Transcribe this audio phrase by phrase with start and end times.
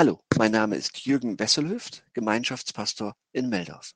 [0.00, 3.92] Hallo, mein Name ist Jürgen Wesselhüft, Gemeinschaftspastor in Meldorf.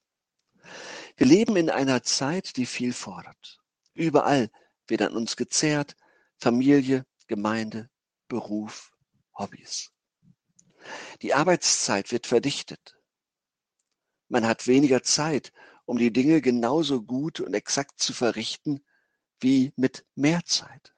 [1.17, 3.59] Wir leben in einer Zeit, die viel fordert.
[3.95, 4.51] Überall
[4.87, 5.97] wird an uns gezehrt,
[6.37, 7.89] Familie, Gemeinde,
[8.29, 8.93] Beruf,
[9.39, 9.93] Hobbys.
[11.23, 12.99] Die Arbeitszeit wird verdichtet.
[14.29, 15.55] Man hat weniger Zeit,
[15.87, 18.85] um die Dinge genauso gut und exakt zu verrichten
[19.41, 20.95] wie mit mehr Zeit.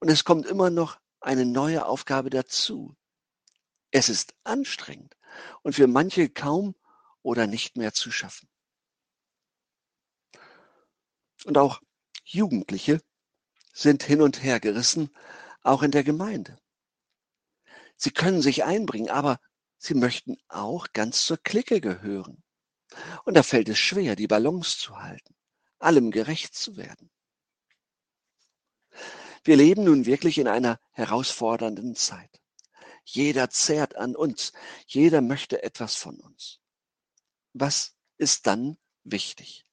[0.00, 2.96] Und es kommt immer noch eine neue Aufgabe dazu,
[3.92, 5.16] es ist anstrengend
[5.62, 6.74] und für manche kaum
[7.22, 8.48] oder nicht mehr zu schaffen.
[11.44, 11.80] Und auch
[12.24, 13.00] Jugendliche
[13.72, 15.10] sind hin und her gerissen,
[15.62, 16.58] auch in der Gemeinde.
[17.96, 19.38] Sie können sich einbringen, aber
[19.78, 22.42] sie möchten auch ganz zur Clique gehören.
[23.24, 25.36] Und da fällt es schwer, die Balance zu halten,
[25.78, 27.10] allem gerecht zu werden.
[29.44, 32.41] Wir leben nun wirklich in einer herausfordernden Zeit.
[33.04, 34.52] Jeder zehrt an uns.
[34.86, 36.60] Jeder möchte etwas von uns.
[37.52, 39.66] Was ist dann wichtig?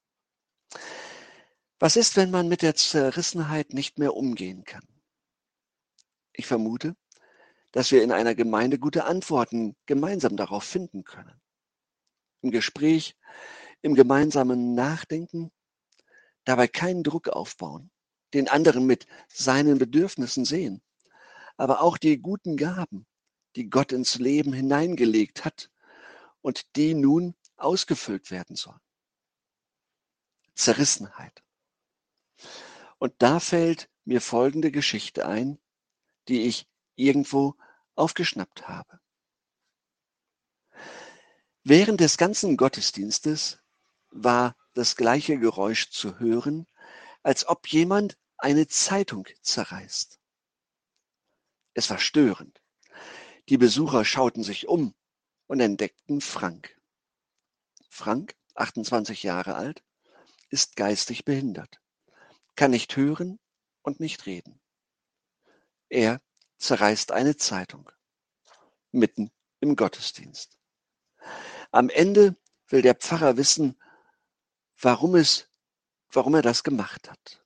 [1.79, 4.85] Was ist, wenn man mit der Zerrissenheit nicht mehr umgehen kann?
[6.33, 6.95] Ich vermute,
[7.71, 11.39] dass wir in einer Gemeinde gute Antworten gemeinsam darauf finden können.
[12.41, 13.15] Im Gespräch,
[13.81, 15.51] im gemeinsamen Nachdenken,
[16.43, 17.91] dabei keinen Druck aufbauen,
[18.33, 20.81] den anderen mit seinen Bedürfnissen sehen,
[21.57, 23.05] aber auch die guten Gaben,
[23.55, 25.69] die Gott ins Leben hineingelegt hat
[26.41, 28.79] und die nun ausgefüllt werden sollen.
[30.55, 31.43] Zerrissenheit.
[32.97, 35.59] Und da fällt mir folgende Geschichte ein,
[36.27, 37.55] die ich irgendwo
[37.95, 38.99] aufgeschnappt habe.
[41.63, 43.59] Während des ganzen Gottesdienstes
[44.09, 46.67] war das gleiche Geräusch zu hören,
[47.21, 50.19] als ob jemand eine Zeitung zerreißt.
[51.73, 52.58] Es war störend.
[53.49, 54.93] Die Besucher schauten sich um
[55.47, 56.79] und entdeckten Frank.
[57.89, 59.83] Frank, 28 Jahre alt,
[60.49, 61.81] ist geistig behindert,
[62.55, 63.39] kann nicht hören
[63.81, 64.61] und nicht reden.
[65.89, 66.21] Er
[66.59, 67.89] zerreißt eine Zeitung
[68.91, 69.31] mitten
[69.61, 70.59] im Gottesdienst.
[71.71, 72.35] Am Ende
[72.67, 73.81] will der Pfarrer wissen,
[74.79, 75.49] warum es,
[76.11, 77.43] warum er das gemacht hat.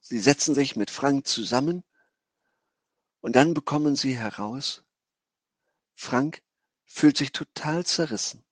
[0.00, 1.84] Sie setzen sich mit Frank zusammen
[3.20, 4.82] und dann bekommen sie heraus,
[5.94, 6.42] Frank
[6.86, 8.44] fühlt sich total zerrissen.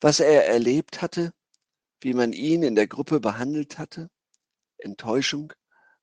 [0.00, 1.32] Was er erlebt hatte,
[2.00, 4.10] wie man ihn in der Gruppe behandelt hatte,
[4.78, 5.52] Enttäuschung,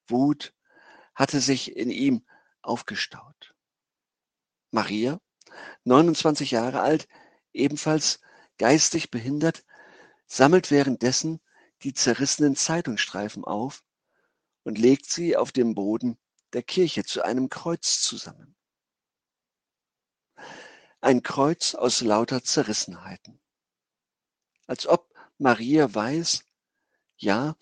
[0.08, 0.54] Wut,
[1.16, 2.26] hatte sich in ihm
[2.62, 3.54] aufgestaut.
[4.72, 5.20] Maria,
[5.84, 7.08] 29 Jahre alt,
[7.54, 8.20] ebenfalls
[8.58, 9.64] geistig behindert,
[10.26, 11.40] sammelt währenddessen
[11.84, 13.84] die zerrissenen Zeitungsstreifen auf
[14.64, 16.18] und legt sie auf dem Boden
[16.54, 18.56] der Kirche zu einem Kreuz zusammen.
[21.02, 23.42] Ein Kreuz aus lauter Zerrissenheiten.
[24.68, 26.46] Als ob Maria weiß,
[27.18, 27.58] ja,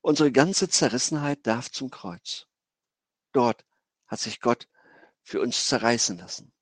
[0.00, 2.46] unsere ganze Zerrissenheit darf zum Kreuz.
[3.32, 3.64] Dort
[4.06, 4.68] hat sich Gott
[5.22, 6.52] für uns zerreißen lassen.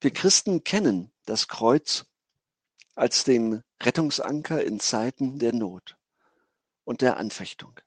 [0.00, 2.06] Wir Christen kennen das Kreuz
[2.94, 5.96] als den Rettungsanker in Zeiten der Not
[6.84, 7.80] und der Anfechtung.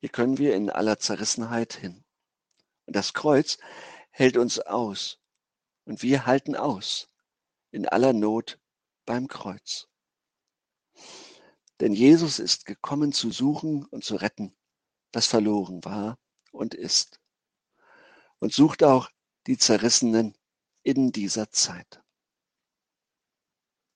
[0.00, 2.04] Hier können wir in aller Zerrissenheit hin.
[2.86, 3.58] Und das Kreuz
[4.10, 5.20] hält uns aus.
[5.84, 7.08] Und wir halten aus
[7.70, 8.58] in aller Not
[9.04, 9.88] beim Kreuz.
[11.80, 14.56] Denn Jesus ist gekommen zu suchen und zu retten,
[15.12, 16.18] was verloren war
[16.52, 17.20] und ist.
[18.38, 19.10] Und sucht auch
[19.46, 20.36] die Zerrissenen
[20.82, 22.02] in dieser Zeit.